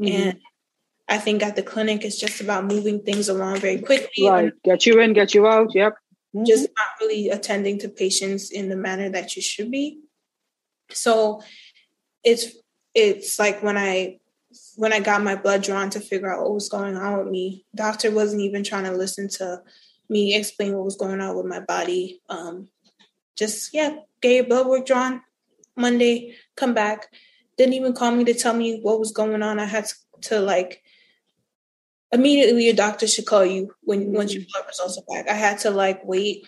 [0.00, 0.28] mm-hmm.
[0.30, 0.40] and
[1.08, 4.28] I think at the clinic it's just about moving things along very quickly.
[4.28, 5.74] Right, get you in, get you out.
[5.74, 5.94] Yep.
[6.34, 6.44] Mm-hmm.
[6.44, 10.00] Just not really attending to patients in the manner that you should be.
[10.90, 11.42] So
[12.24, 12.56] it's
[12.94, 14.18] it's like when I
[14.76, 17.64] when I got my blood drawn to figure out what was going on with me,
[17.74, 19.62] doctor wasn't even trying to listen to
[20.08, 22.20] me explain what was going on with my body.
[22.28, 22.68] Um,
[23.36, 25.22] just yeah, get your blood work drawn
[25.76, 27.08] Monday, come back.
[27.56, 29.58] Didn't even call me to tell me what was going on.
[29.58, 29.94] I had to,
[30.28, 30.82] to like
[32.12, 35.28] immediately your doctor should call you when once your blood results are back.
[35.28, 36.46] I had to like wait.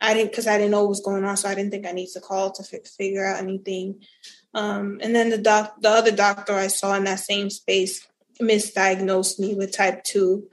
[0.00, 1.92] I didn't because I didn't know what was going on, so I didn't think I
[1.92, 4.02] need to call to f- figure out anything.
[4.54, 8.06] Um, and then the doc, the other doctor I saw in that same space
[8.40, 10.48] misdiagnosed me with type two.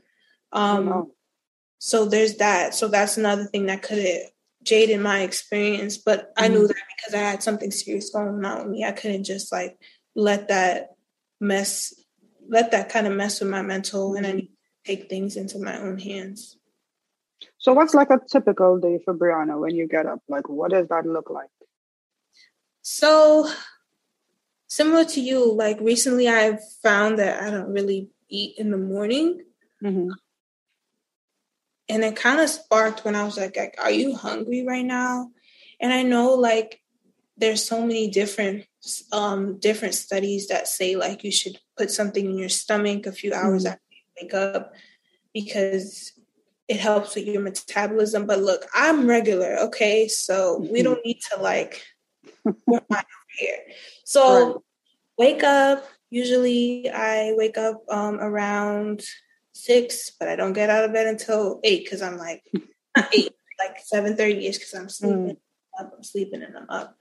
[0.52, 1.12] Um, oh.
[1.78, 2.74] So there's that.
[2.74, 4.32] So that's another thing that could have
[4.66, 5.98] jaded my experience.
[5.98, 6.68] But I knew mm-hmm.
[6.68, 9.78] that because I had something serious going on with me, I couldn't just like
[10.16, 10.96] let that
[11.40, 11.94] mess,
[12.50, 15.60] let that kind of mess with my mental, and I need to take things into
[15.60, 16.58] my own hands.
[17.58, 20.20] So what's like a typical day for Brianna when you get up?
[20.28, 21.50] Like, what does that look like?
[22.82, 23.50] So
[24.68, 29.42] similar to you, like recently I've found that I don't really eat in the morning.
[29.84, 30.12] Mm-hmm.
[31.88, 35.30] And it kind of sparked when I was like, like, are you hungry right now?
[35.80, 36.82] And I know like
[37.38, 38.66] there's so many different
[39.12, 43.34] um different studies that say like you should put something in your stomach a few
[43.34, 43.74] hours mm-hmm.
[43.74, 44.74] after you wake up
[45.34, 46.14] because
[46.68, 48.26] it helps with your metabolism.
[48.26, 50.08] But look, I'm regular, okay?
[50.08, 50.74] So mm-hmm.
[50.74, 51.84] we don't need to like
[53.38, 53.60] here.
[54.04, 54.56] So right.
[55.18, 55.86] wake up.
[56.10, 59.04] Usually I wake up um, around
[59.56, 62.44] six, but I don't get out of bed until eight because I'm like
[63.14, 65.26] eight, like seven thirty ish because I'm sleeping.
[65.28, 65.38] Mm.
[65.80, 66.98] Up, I'm sleeping and I'm up.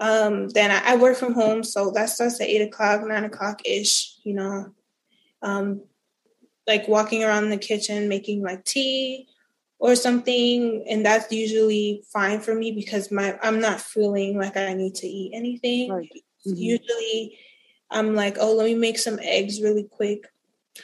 [0.00, 3.62] Um, then I, I, work from home, so that starts at eight o'clock, nine o'clock
[3.64, 4.16] ish.
[4.24, 4.74] You know,
[5.42, 5.82] um,
[6.66, 9.28] like walking around the kitchen making like tea
[9.78, 14.72] or something and that's usually fine for me because my i'm not feeling like i
[14.72, 16.08] need to eat anything right.
[16.46, 16.56] mm-hmm.
[16.56, 17.38] usually
[17.90, 20.24] i'm like oh let me make some eggs really quick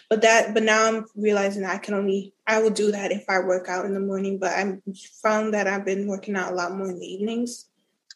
[0.09, 3.39] but that but now i'm realizing i can only i will do that if i
[3.39, 4.79] work out in the morning but i
[5.23, 7.67] found that i've been working out a lot more in the evenings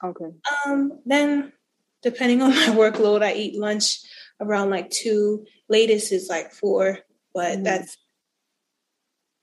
[0.03, 0.33] okay
[0.67, 1.53] um then
[2.03, 4.01] depending on my workload i eat lunch
[4.41, 6.99] around like two latest is like four
[7.33, 7.65] but mm-hmm.
[7.65, 7.97] that's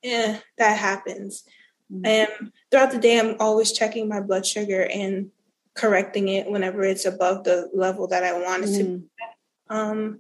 [0.01, 1.43] yeah, that happens.
[1.91, 2.05] Mm-hmm.
[2.05, 5.31] And throughout the day, I'm always checking my blood sugar and
[5.75, 8.77] correcting it whenever it's above the level that I want it mm-hmm.
[8.77, 9.03] to be.
[9.69, 10.19] Um,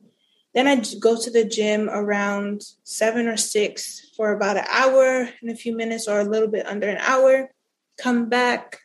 [0.53, 5.49] then I go to the gym around seven or six for about an hour and
[5.49, 7.49] a few minutes, or a little bit under an hour.
[7.97, 8.79] Come back,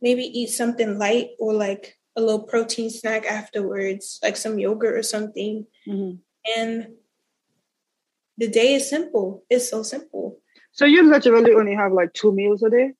[0.00, 5.02] maybe eat something light or like a little protein snack afterwards, like some yogurt or
[5.02, 5.66] something.
[5.86, 6.16] Mm-hmm.
[6.58, 6.94] And
[8.36, 9.44] the day is simple.
[9.48, 10.40] It's so simple.
[10.72, 12.92] So you literally only have like two meals a day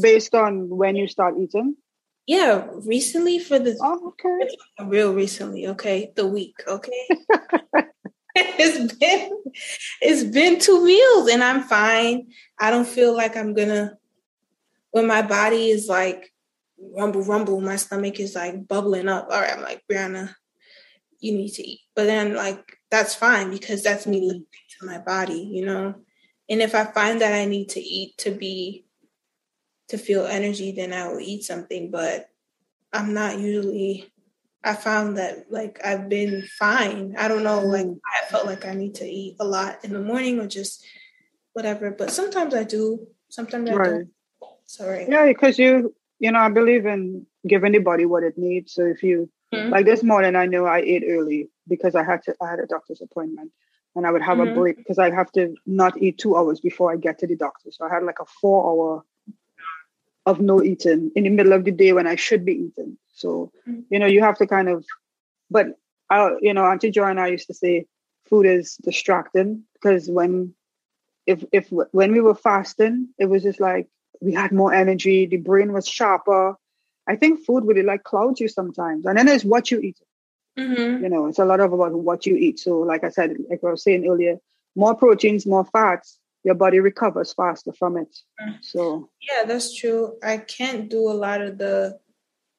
[0.00, 1.76] based on when you start eating?
[2.28, 4.50] Yeah, recently for the oh, okay.
[4.86, 6.12] real recently, okay.
[6.14, 7.08] The week, okay.
[8.36, 9.30] it's been
[10.00, 12.28] it's been two meals and I'm fine.
[12.60, 13.96] I don't feel like I'm gonna
[14.90, 16.32] when my body is like
[16.94, 19.28] rumble rumble, my stomach is like bubbling up.
[19.30, 20.34] All right, I'm like, Brianna,
[21.20, 21.80] you need to eat.
[21.96, 24.26] But then like that's fine because that's me mm-hmm.
[24.26, 24.46] listening
[24.80, 25.94] to my body, you know.
[26.50, 28.84] And if I find that I need to eat to be
[29.88, 31.90] to feel energy, then I will eat something.
[31.90, 32.30] But
[32.92, 34.10] I'm not usually
[34.64, 37.14] I found that like I've been fine.
[37.18, 38.00] I don't know, like mm.
[38.04, 40.84] I felt like I need to eat a lot in the morning or just
[41.52, 41.90] whatever.
[41.90, 43.06] But sometimes I do.
[43.28, 43.90] Sometimes I right.
[43.90, 44.08] don't.
[44.66, 45.06] Sorry.
[45.08, 48.72] Yeah, because you you know, I believe in giving the body what it needs.
[48.72, 49.70] So if you mm-hmm.
[49.70, 52.66] like this morning I know I ate early because I had to I had a
[52.66, 53.52] doctor's appointment
[53.94, 54.52] and I would have mm-hmm.
[54.52, 57.36] a break because I have to not eat two hours before I get to the
[57.36, 57.70] doctor.
[57.70, 59.04] So I had like a four hour
[60.28, 62.98] of no eating in the middle of the day when I should be eating.
[63.14, 63.80] So, mm-hmm.
[63.90, 64.84] you know, you have to kind of,
[65.50, 65.68] but
[66.10, 67.86] I, you know, Auntie Joy and I used to say
[68.28, 70.54] food is distracting because when,
[71.26, 73.88] if, if, when we were fasting, it was just like
[74.20, 76.56] we had more energy, the brain was sharper.
[77.06, 79.06] I think food really like clouds you sometimes.
[79.06, 79.98] And then it's what you eat.
[80.58, 81.04] Mm-hmm.
[81.04, 82.58] You know, it's a lot of about what you eat.
[82.58, 84.36] So, like I said, like I was saying earlier,
[84.76, 88.16] more proteins, more fats, your body recovers faster from it.
[88.40, 88.58] Mm.
[88.62, 90.18] So, yeah, that's true.
[90.22, 91.98] I can't do a lot of the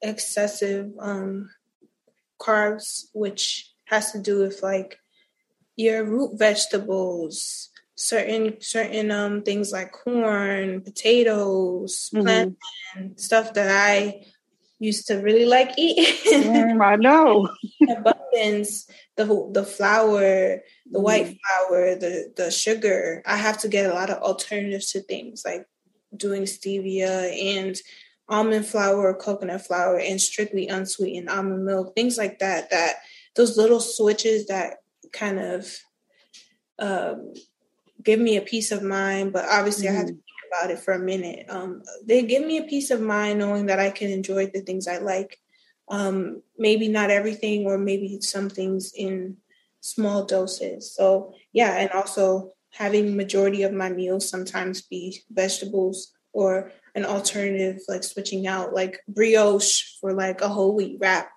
[0.02, 1.50] excessive um,
[2.40, 5.00] carbs, which has to do with like
[5.76, 12.24] your root vegetables, certain certain um things like corn, potatoes, mm-hmm.
[12.24, 14.26] plantain, stuff that I
[14.80, 16.44] used to really like eating.
[16.44, 17.50] mm, I know.
[17.90, 21.02] abundance, the the flour, the mm.
[21.02, 23.22] white flour, the the sugar.
[23.26, 25.68] I have to get a lot of alternatives to things like
[26.16, 27.76] doing stevia and
[28.30, 32.70] almond flour or coconut flour and strictly unsweetened almond milk, things like that.
[32.70, 32.96] That
[33.36, 34.78] those little switches that
[35.12, 35.78] kind of
[36.80, 37.34] um,
[38.02, 39.34] give me a peace of mind.
[39.34, 39.92] But obviously, mm.
[39.92, 41.46] I have to think about it for a minute.
[41.50, 44.88] Um, they give me a peace of mind knowing that I can enjoy the things
[44.88, 45.40] I like.
[45.88, 49.38] Um, maybe not everything, or maybe some things in
[49.82, 50.94] small doses.
[50.94, 57.82] So yeah, and also having majority of my meals sometimes be vegetables or an alternative,
[57.88, 61.32] like switching out like brioche for like a whole wheat wrap.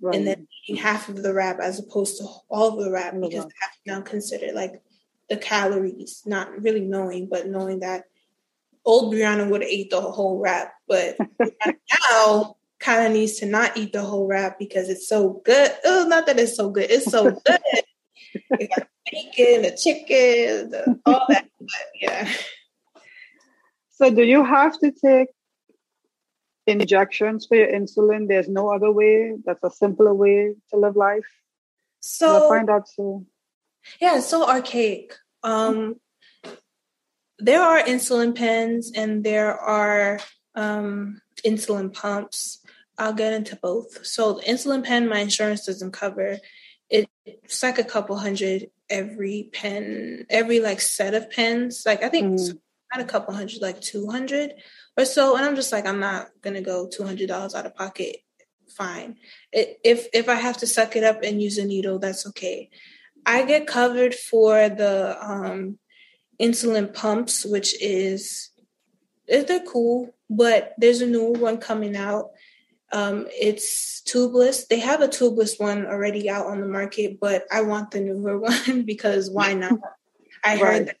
[0.00, 0.14] Right.
[0.14, 3.20] And then eating half of the wrap as opposed to all of the wrap oh,
[3.20, 4.80] because I have to now consider like
[5.28, 8.04] the calories, not really knowing, but knowing that
[8.84, 11.16] old Brianna would have ate the whole wrap, but
[12.12, 15.70] now kind of needs to not eat the whole wrap because it's so good.
[15.84, 16.90] Oh, not that it's so good.
[16.90, 17.60] It's so good.
[18.32, 21.48] it got bacon, the chicken, the, all that.
[21.58, 21.68] But
[22.00, 22.32] yeah.
[23.90, 25.28] So, do you have to take
[26.66, 28.28] injections for your insulin?
[28.28, 29.34] There's no other way.
[29.44, 31.28] That's a simpler way to live life.
[32.00, 33.26] So, I find out so.
[34.00, 35.14] Yeah, it's so archaic.
[35.42, 35.96] Um,
[37.40, 40.20] there are insulin pens and there are
[40.54, 42.58] um, insulin pumps.
[42.98, 44.04] I'll get into both.
[44.04, 46.38] So, the insulin pen, my insurance doesn't cover.
[46.90, 51.84] It, it's like a couple hundred every pen, every like set of pens.
[51.86, 52.58] Like I think mm
[52.92, 54.54] not a couple hundred, like 200
[54.96, 55.36] or so.
[55.36, 58.16] And I'm just like, I'm not going to go $200 out of pocket.
[58.68, 59.16] Fine.
[59.52, 62.70] It, if, if I have to suck it up and use a needle, that's okay.
[63.24, 65.78] I get covered for the um,
[66.40, 68.50] insulin pumps, which is,
[69.28, 72.30] they're cool, but there's a new one coming out.
[72.92, 74.66] Um, it's tubeless.
[74.66, 78.38] They have a tubeless one already out on the market, but I want the newer
[78.40, 79.78] one because why not?
[80.44, 80.60] I right.
[80.60, 80.96] heard that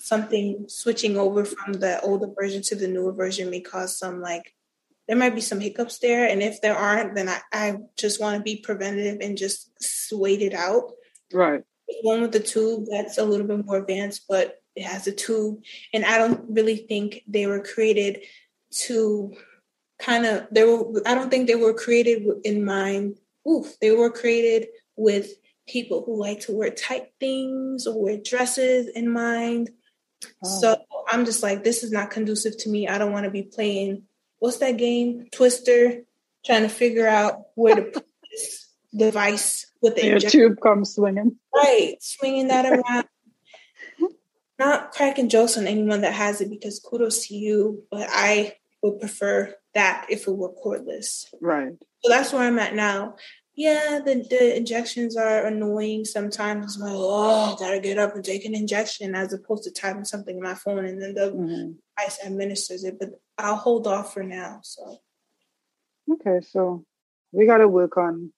[0.00, 4.54] something switching over from the older version to the newer version may cause some like
[5.06, 8.38] there might be some hiccups there and if there aren't then i, I just want
[8.38, 9.70] to be preventative and just
[10.10, 10.92] wait it out
[11.32, 11.62] right
[12.02, 15.62] one with the tube that's a little bit more advanced but it has a tube
[15.92, 18.22] and i don't really think they were created
[18.70, 19.32] to
[19.98, 23.16] kind of they were i don't think they were created in mind
[23.48, 25.30] oof they were created with
[25.68, 29.70] people who like to wear tight things or wear dresses in mind
[30.44, 30.60] Oh.
[30.60, 30.76] So
[31.08, 32.88] I'm just like, this is not conducive to me.
[32.88, 34.04] I don't want to be playing,
[34.38, 35.28] what's that game?
[35.32, 36.02] Twister,
[36.44, 41.36] trying to figure out where to put this device with the Your tube comes swinging.
[41.54, 43.06] Right, swinging that around.
[44.60, 49.00] Not cracking jokes on anyone that has it because kudos to you, but I would
[49.00, 51.26] prefer that if it were cordless.
[51.40, 51.72] Right.
[52.02, 53.16] So that's where I'm at now
[53.60, 56.64] yeah, the, the injections are annoying sometimes.
[56.64, 60.34] It's like, oh, gotta get up and take an injection as opposed to typing something
[60.34, 61.72] in my phone and then the mm-hmm.
[61.98, 62.98] ice administers it.
[62.98, 64.60] But I'll hold off for now.
[64.62, 65.00] So
[66.10, 66.86] okay, so
[67.32, 68.32] we gotta work on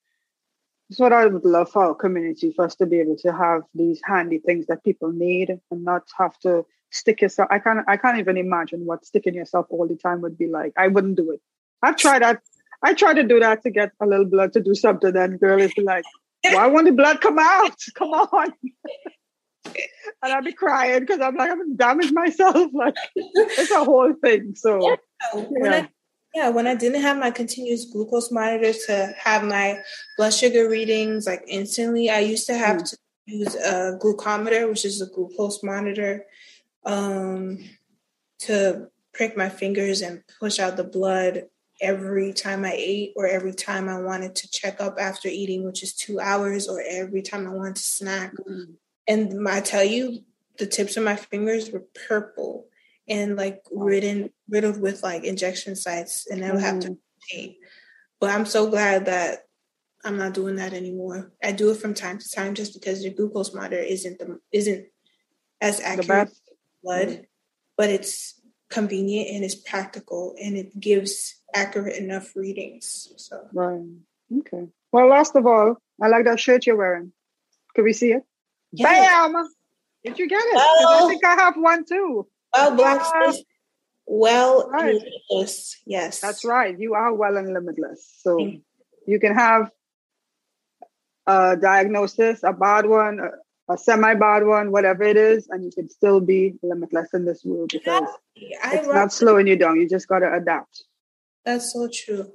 [0.93, 3.33] this is what I would love for our community for us to be able to
[3.33, 7.49] have these handy things that people need and not have to stick yourself.
[7.51, 10.75] I can't I can't even imagine what sticking yourself all the time would be like.
[10.77, 11.41] I wouldn't do it.
[11.83, 12.43] I've tried that
[12.83, 15.63] I try to do that to get a little blood to do something, and girl
[15.63, 16.05] is like,
[16.45, 17.77] "Why won't the blood come out?
[17.95, 18.53] Come on!"
[19.65, 22.71] and I'd be crying because I'm like, I'm damaged myself.
[22.75, 24.57] Like it's a whole thing.
[24.57, 24.95] So
[25.33, 25.71] yeah.
[25.71, 25.89] I
[26.35, 29.81] Yeah, when I didn't have my continuous glucose monitor to have my
[30.17, 32.91] blood sugar readings like instantly, I used to have mm.
[32.91, 36.25] to use a glucometer, which is a glucose monitor,
[36.85, 37.59] um,
[38.41, 41.45] to prick my fingers and push out the blood
[41.83, 45.83] every time I ate or every time I wanted to check up after eating, which
[45.83, 48.33] is two hours, or every time I wanted to snack.
[48.49, 48.75] Mm.
[49.07, 50.21] And I tell you,
[50.59, 52.67] the tips of my fingers were purple
[53.09, 56.99] and like ridden riddled with like injection sites, and I would have to mm.
[57.31, 57.59] tape.
[58.21, 59.41] But I'm so glad that
[60.05, 61.33] I'm not doing that anymore.
[61.43, 64.87] I do it from time to time just because the glucose monitor isn't the isn't
[65.61, 66.31] as accurate
[66.83, 67.25] blood, mm.
[67.77, 73.13] but it's convenient and it's practical and it gives accurate enough readings.
[73.17, 73.81] So right.
[74.39, 74.67] Okay.
[74.93, 77.13] Well, last of all, I like that shirt you're wearing.
[77.75, 78.23] Can we see it?
[78.73, 79.35] Bam!
[80.05, 80.57] Did you get it?
[80.57, 82.27] I think I have one too.
[82.55, 83.45] Well, black space.
[84.07, 84.95] Well, right.
[84.95, 85.77] limitless.
[85.87, 86.21] Yes.
[86.21, 86.79] That's right.
[86.79, 88.13] You are well and limitless.
[88.21, 88.59] So mm-hmm.
[89.11, 89.71] you can have
[91.27, 95.71] a diagnosis, a bad one, a, a semi bad one, whatever it is, and you
[95.71, 98.09] can still be limitless in this world because
[98.63, 99.81] I it's not slowing you down.
[99.81, 100.85] You just got to adapt.
[101.45, 102.33] That's so true.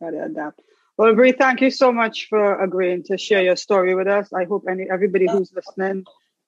[0.00, 0.60] Got to adapt.
[0.96, 4.32] Well, Brie, thank you so much for agreeing to share your story with us.
[4.32, 6.04] I hope any everybody who's listening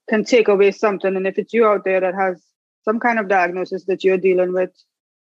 [0.09, 1.16] can take away something.
[1.16, 2.40] And if it's you out there that has
[2.87, 4.70] some kind of diagnosis that you're dealing with,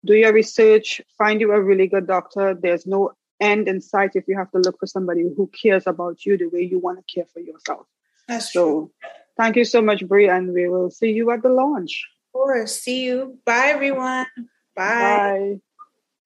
[0.06, 2.54] do your research, find you a really good doctor.
[2.54, 6.26] There's no end in sight if you have to look for somebody who cares about
[6.26, 7.86] you the way you want to care for yourself.
[8.28, 8.92] That's so, true.
[9.36, 12.08] Thank you so much, Brie, and we will see you at the launch.
[12.28, 12.76] Of course.
[12.76, 13.40] See you.
[13.46, 14.28] Bye, everyone.
[14.76, 14.86] Bye.
[14.86, 15.60] Bye.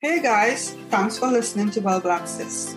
[0.02, 2.76] Hey guys, thanks for listening to Well Black Sis.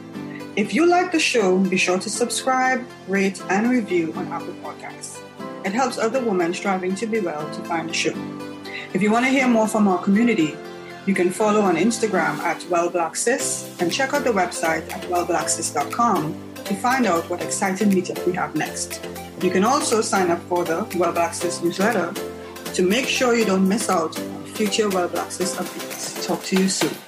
[0.54, 5.15] If you like the show, be sure to subscribe, rate, and review on Apple Podcasts.
[5.66, 8.14] It helps other women striving to be well to find a show.
[8.94, 10.56] If you want to hear more from our community,
[11.06, 16.74] you can follow on Instagram at WellBlackSis and check out the website at wellblacksis.com to
[16.76, 19.04] find out what exciting meetup we have next.
[19.42, 22.14] You can also sign up for the Well Black Sis newsletter
[22.74, 26.26] to make sure you don't miss out on future Well Black Sis updates.
[26.26, 27.05] Talk to you soon.